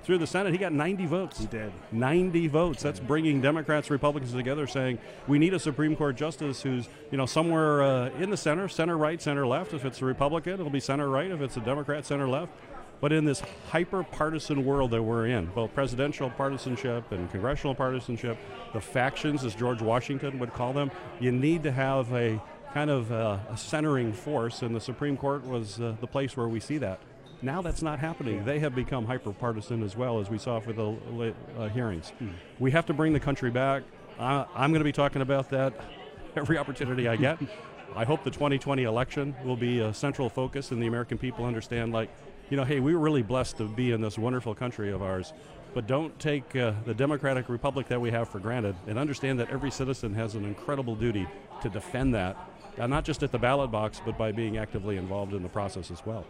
through 0.05 0.19
the 0.19 0.27
Senate, 0.27 0.53
he 0.53 0.59
got 0.59 0.73
90 0.73 1.07
votes. 1.07 1.41
He 1.41 1.47
did. 1.47 1.73
90 1.91 2.47
votes. 2.49 2.83
That's 2.83 3.01
bringing 3.01 3.41
Democrats, 3.41 3.91
Republicans 3.91 4.33
together, 4.33 4.67
saying 4.67 4.99
we 5.27 5.39
need 5.39 5.55
a 5.55 5.59
Supreme 5.59 5.97
Court 5.97 6.15
justice 6.15 6.63
who's, 6.63 6.89
you 7.11 7.19
know, 7.19 7.27
somewhere 7.27 7.83
uh, 7.83 8.11
in 8.11 8.31
the 8.31 8.37
center, 8.37 8.69
center 8.69 8.97
right, 8.97 9.21
center 9.21 9.47
left. 9.47 9.73
If 9.73 9.85
it's 9.85 10.03
a 10.03 10.05
Republican, 10.05 10.55
it'll 10.55 10.71
be 10.71 10.79
center 10.79 11.09
right. 11.09 11.31
If 11.31 11.41
it's 11.41 11.57
a 11.57 11.61
Democrat, 11.61 12.05
center 12.05 12.29
left. 12.29 12.53
But 13.01 13.13
in 13.13 13.25
this 13.25 13.43
hyper 13.71 14.03
partisan 14.03 14.65
world 14.65 14.91
that 14.93 15.03
we're 15.03 15.27
in, 15.27 15.47
both 15.47 15.75
presidential 15.75 16.31
partisanship 16.31 17.13
and 17.13 17.31
congressional 17.31 17.75
partisanship, 17.75 18.39
the 18.73 18.81
factions, 18.81 19.45
as 19.45 19.55
George 19.55 19.83
Washington 19.83 20.39
would 20.39 20.55
call 20.55 20.73
them, 20.73 20.91
you 21.21 21.31
need 21.31 21.63
to 21.65 21.73
have 21.73 22.13
a 22.13 22.41
kind 22.73 22.91
of 22.91 23.13
uh, 23.13 23.39
a 23.51 23.57
centering 23.57 24.13
force, 24.13 24.63
and 24.63 24.75
the 24.75 24.81
Supreme 24.81 25.17
Court 25.17 25.47
was 25.47 25.81
uh, 25.81 25.95
the 26.01 26.07
place 26.07 26.37
where 26.37 26.49
we 26.49 26.61
see 26.61 26.79
that. 26.79 27.01
Now 27.43 27.61
that's 27.61 27.83
not 27.83 27.99
happening. 27.99 28.45
They 28.45 28.59
have 28.61 28.75
become 28.75 29.05
hyper 29.05 29.33
partisan 29.33 29.83
as 29.83 29.95
well, 29.95 30.21
as 30.21 30.31
we 30.31 30.39
saw 30.39 30.59
for 30.59 30.73
the 30.73 31.35
uh, 31.59 31.69
hearings. 31.69 32.11
Hmm. 32.19 32.31
We 32.59 32.71
have 32.71 32.87
to 32.87 32.95
bring 32.95 33.13
the 33.13 33.21
country 33.21 33.51
back. 33.51 33.83
I'm 34.19 34.71
going 34.71 34.81
to 34.81 34.85
be 34.85 34.93
talking 34.93 35.21
about 35.21 35.51
that 35.51 35.75
every 36.37 36.57
opportunity 36.57 37.09
I 37.09 37.17
get. 37.17 37.39
I 37.97 38.05
hope 38.05 38.25
the 38.25 38.31
2020 38.31 38.83
election 38.83 39.35
will 39.45 39.57
be 39.57 39.81
a 39.81 39.93
central 39.95 40.29
focus, 40.29 40.71
and 40.71 40.83
the 40.83 40.87
American 40.87 41.17
people 41.19 41.45
understand, 41.45 41.93
like, 41.93 42.11
you 42.51 42.57
know, 42.57 42.65
hey, 42.65 42.81
we 42.81 42.95
are 42.95 42.99
really 42.99 43.23
blessed 43.23 43.59
to 43.59 43.65
be 43.69 43.93
in 43.93 44.01
this 44.01 44.19
wonderful 44.19 44.55
country 44.55 44.93
of 44.93 45.03
ours. 45.03 45.33
But 45.75 45.87
don't 45.87 46.19
take 46.19 46.57
uh, 46.57 46.73
the 46.87 46.95
democratic 46.95 47.49
republic 47.49 47.89
that 47.89 48.01
we 48.01 48.11
have 48.11 48.29
for 48.29 48.39
granted 48.39 48.77
and 48.87 48.99
understand 48.99 49.39
that 49.41 49.51
every 49.51 49.71
citizen 49.71 50.15
has 50.15 50.35
an 50.35 50.45
incredible 50.45 50.95
duty 50.95 51.27
to 51.63 51.69
defend 51.69 52.15
that 52.15 52.37
uh, 52.79 52.87
not 52.87 53.05
just 53.05 53.23
at 53.23 53.33
the 53.33 53.39
ballot 53.39 53.71
box, 53.71 54.01
but 54.05 54.19
by 54.19 54.33
being 54.33 54.59
actively 54.59 54.97
involved 54.97 55.33
in 55.33 55.43
the 55.43 55.49
process 55.49 55.91
as 55.91 56.05
well. 56.05 56.25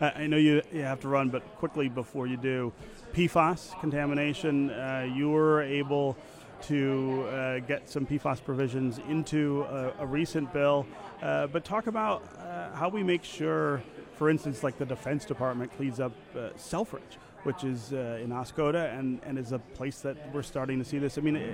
Yeah. 0.00 0.12
I 0.14 0.26
know 0.26 0.36
you, 0.36 0.62
you 0.72 0.82
have 0.82 1.00
to 1.00 1.08
run, 1.08 1.30
but 1.30 1.42
quickly 1.56 1.88
before 1.88 2.26
you 2.26 2.36
do, 2.36 2.72
PFAS 3.12 3.78
contamination, 3.80 4.70
uh, 4.70 5.08
you 5.14 5.30
were 5.30 5.62
able 5.62 6.16
to 6.62 7.26
uh, 7.30 7.58
get 7.60 7.88
some 7.88 8.04
PFAS 8.04 8.44
provisions 8.44 9.00
into 9.08 9.62
a, 9.62 9.92
a 10.00 10.06
recent 10.06 10.52
bill, 10.52 10.86
uh, 11.22 11.46
but 11.46 11.64
talk 11.64 11.86
about 11.86 12.22
uh, 12.38 12.74
how 12.74 12.88
we 12.88 13.02
make 13.02 13.22
sure 13.22 13.82
for 14.18 14.28
instance, 14.28 14.64
like 14.64 14.76
the 14.76 14.84
Defense 14.84 15.24
Department 15.24 15.74
cleans 15.76 16.00
up 16.00 16.12
uh, 16.36 16.48
Selfridge, 16.56 17.18
which 17.44 17.62
is 17.62 17.92
uh, 17.92 18.18
in 18.20 18.30
Oscoda, 18.30 18.98
and, 18.98 19.20
and 19.24 19.38
is 19.38 19.52
a 19.52 19.60
place 19.60 20.00
that 20.00 20.16
we're 20.34 20.42
starting 20.42 20.78
to 20.80 20.84
see 20.84 20.98
this. 20.98 21.16
I 21.16 21.20
mean, 21.20 21.36
it, 21.36 21.48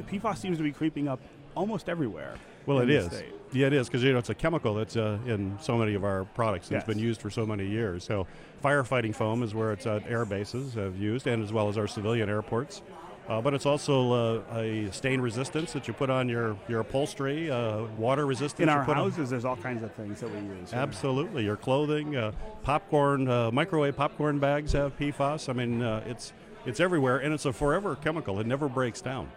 it, 0.00 0.06
PFAS 0.08 0.38
seems 0.38 0.58
to 0.58 0.64
be 0.64 0.72
creeping 0.72 1.06
up 1.06 1.20
almost 1.54 1.88
everywhere. 1.88 2.34
Well, 2.66 2.80
it 2.80 2.90
is. 2.90 3.06
State. 3.06 3.32
Yeah, 3.52 3.68
it 3.68 3.72
is 3.72 3.86
because 3.86 4.02
you 4.02 4.12
know 4.12 4.18
it's 4.18 4.30
a 4.30 4.34
chemical 4.34 4.74
that's 4.74 4.96
uh, 4.96 5.18
in 5.26 5.56
so 5.60 5.78
many 5.78 5.94
of 5.94 6.02
our 6.02 6.24
products. 6.24 6.70
Yes. 6.70 6.80
It's 6.80 6.88
been 6.88 6.98
used 6.98 7.22
for 7.22 7.30
so 7.30 7.46
many 7.46 7.66
years. 7.66 8.02
So, 8.02 8.26
firefighting 8.62 9.14
foam 9.14 9.44
is 9.44 9.54
where 9.54 9.72
it's 9.72 9.86
at 9.86 10.04
air 10.10 10.24
bases 10.24 10.74
have 10.74 10.98
used, 10.98 11.28
and 11.28 11.42
as 11.42 11.52
well 11.52 11.68
as 11.68 11.78
our 11.78 11.86
civilian 11.86 12.28
airports. 12.28 12.82
Uh, 13.28 13.42
but 13.42 13.52
it's 13.52 13.66
also 13.66 14.12
uh, 14.12 14.56
a 14.56 14.90
stain 14.90 15.20
resistance 15.20 15.74
that 15.74 15.86
you 15.86 15.92
put 15.92 16.08
on 16.08 16.30
your, 16.30 16.56
your 16.66 16.80
upholstery, 16.80 17.50
uh, 17.50 17.82
water 17.98 18.24
resistance. 18.24 18.60
In 18.60 18.70
our 18.70 18.82
houses, 18.82 19.18
on. 19.18 19.26
there's 19.26 19.44
all 19.44 19.56
kinds 19.56 19.82
of 19.82 19.92
things 19.92 20.20
that 20.20 20.30
we 20.30 20.38
use. 20.38 20.72
Absolutely. 20.72 21.44
Your 21.44 21.56
clothing, 21.56 22.16
uh, 22.16 22.32
popcorn, 22.62 23.28
uh, 23.28 23.50
microwave 23.50 23.96
popcorn 23.96 24.38
bags 24.38 24.72
have 24.72 24.98
PFAS. 24.98 25.50
I 25.50 25.52
mean, 25.52 25.82
uh, 25.82 26.02
it's, 26.06 26.32
it's 26.64 26.80
everywhere, 26.80 27.18
and 27.18 27.34
it's 27.34 27.44
a 27.44 27.52
forever 27.52 27.96
chemical. 27.96 28.40
It 28.40 28.46
never 28.46 28.66
breaks 28.66 29.02
down. 29.02 29.30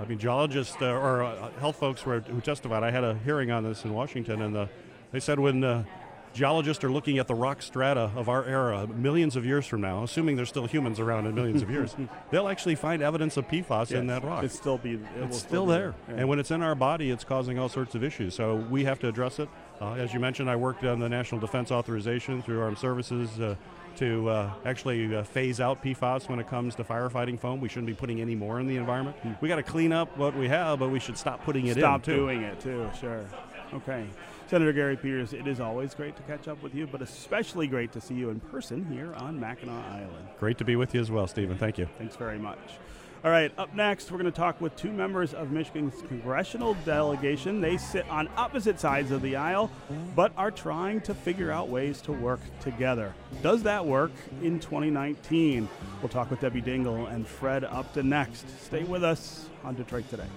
I 0.00 0.04
mean, 0.06 0.18
geologists 0.18 0.76
or 0.82 1.50
health 1.60 1.76
folks 1.76 2.02
who, 2.02 2.18
who 2.18 2.40
testified, 2.40 2.82
I 2.82 2.90
had 2.90 3.04
a 3.04 3.16
hearing 3.24 3.52
on 3.52 3.62
this 3.62 3.84
in 3.84 3.94
Washington, 3.94 4.42
and 4.42 4.54
the, 4.54 4.68
they 5.12 5.20
said 5.20 5.38
when 5.38 5.60
geologists 6.36 6.84
are 6.84 6.90
looking 6.90 7.18
at 7.18 7.26
the 7.26 7.34
rock 7.34 7.62
strata 7.62 8.10
of 8.14 8.28
our 8.28 8.44
era 8.44 8.86
millions 8.86 9.36
of 9.36 9.46
years 9.46 9.66
from 9.66 9.80
now, 9.80 10.04
assuming 10.04 10.36
there's 10.36 10.50
still 10.50 10.66
humans 10.66 11.00
around 11.00 11.26
in 11.26 11.34
millions 11.34 11.62
of 11.62 11.70
years, 11.70 11.96
they'll 12.30 12.48
actually 12.48 12.74
find 12.74 13.02
evidence 13.02 13.36
of 13.36 13.48
PFAS 13.48 13.90
yes, 13.90 13.92
in 13.92 14.06
that 14.08 14.22
rock. 14.22 14.44
It's 14.44 14.54
still 14.54 14.78
be. 14.78 14.92
It 14.92 15.00
it's 15.22 15.38
still, 15.38 15.48
still 15.48 15.66
there, 15.66 15.94
yeah. 16.08 16.16
and 16.18 16.28
when 16.28 16.38
it's 16.38 16.50
in 16.50 16.62
our 16.62 16.74
body, 16.74 17.10
it's 17.10 17.24
causing 17.24 17.58
all 17.58 17.68
sorts 17.68 17.94
of 17.94 18.04
issues. 18.04 18.34
So 18.34 18.56
we 18.70 18.84
have 18.84 18.98
to 19.00 19.08
address 19.08 19.38
it. 19.38 19.48
Uh, 19.80 19.94
as 19.94 20.12
you 20.12 20.20
mentioned, 20.20 20.50
I 20.50 20.56
worked 20.56 20.84
on 20.84 21.00
the 21.00 21.08
National 21.08 21.40
Defense 21.40 21.72
Authorization 21.72 22.42
through 22.42 22.60
Armed 22.60 22.78
Services. 22.78 23.40
Uh, 23.40 23.56
to 23.96 24.28
uh, 24.28 24.52
actually 24.66 25.16
uh, 25.16 25.22
phase 25.22 25.58
out 25.58 25.82
PFAS 25.82 26.28
when 26.28 26.38
it 26.38 26.46
comes 26.46 26.74
to 26.74 26.84
firefighting 26.84 27.40
foam. 27.40 27.62
We 27.62 27.70
shouldn't 27.70 27.86
be 27.86 27.94
putting 27.94 28.20
any 28.20 28.34
more 28.34 28.60
in 28.60 28.66
the 28.66 28.76
environment. 28.76 29.16
Hmm. 29.22 29.32
We 29.40 29.48
got 29.48 29.56
to 29.56 29.62
clean 29.62 29.90
up 29.90 30.14
what 30.18 30.36
we 30.36 30.48
have, 30.48 30.80
but 30.80 30.90
we 30.90 31.00
should 31.00 31.16
stop 31.16 31.42
putting 31.44 31.68
it 31.68 31.78
stop 31.78 32.00
in. 32.00 32.02
Stop 32.02 32.04
doing 32.04 32.42
it 32.42 32.60
too. 32.60 32.90
Sure. 33.00 33.24
Okay. 33.72 34.04
Senator 34.48 34.72
Gary 34.72 34.96
Peters, 34.96 35.32
it 35.32 35.48
is 35.48 35.58
always 35.58 35.92
great 35.94 36.16
to 36.16 36.22
catch 36.22 36.46
up 36.46 36.62
with 36.62 36.72
you, 36.72 36.86
but 36.86 37.02
especially 37.02 37.66
great 37.66 37.90
to 37.92 38.00
see 38.00 38.14
you 38.14 38.30
in 38.30 38.38
person 38.38 38.84
here 38.84 39.12
on 39.14 39.40
Mackinac 39.40 39.84
Island. 39.90 40.28
Great 40.38 40.56
to 40.58 40.64
be 40.64 40.76
with 40.76 40.94
you 40.94 41.00
as 41.00 41.10
well, 41.10 41.26
Stephen. 41.26 41.58
Thank 41.58 41.78
you. 41.78 41.88
Thanks 41.98 42.14
very 42.14 42.38
much. 42.38 42.58
All 43.24 43.32
right, 43.32 43.50
up 43.58 43.74
next, 43.74 44.12
we're 44.12 44.18
going 44.18 44.30
to 44.30 44.36
talk 44.36 44.60
with 44.60 44.76
two 44.76 44.92
members 44.92 45.34
of 45.34 45.50
Michigan's 45.50 46.00
congressional 46.02 46.74
delegation. 46.84 47.60
They 47.60 47.76
sit 47.76 48.08
on 48.08 48.28
opposite 48.36 48.78
sides 48.78 49.10
of 49.10 49.20
the 49.20 49.34
aisle, 49.34 49.68
but 50.14 50.32
are 50.36 50.52
trying 50.52 51.00
to 51.00 51.14
figure 51.14 51.50
out 51.50 51.68
ways 51.68 52.00
to 52.02 52.12
work 52.12 52.38
together. 52.60 53.12
Does 53.42 53.64
that 53.64 53.84
work 53.84 54.12
in 54.42 54.60
2019? 54.60 55.68
We'll 56.00 56.08
talk 56.08 56.30
with 56.30 56.38
Debbie 56.38 56.62
Dingell 56.62 57.12
and 57.12 57.26
Fred 57.26 57.64
Upton 57.64 58.08
next. 58.08 58.46
Stay 58.64 58.84
with 58.84 59.02
us 59.02 59.48
on 59.64 59.74
Detroit 59.74 60.04
Today. 60.08 60.28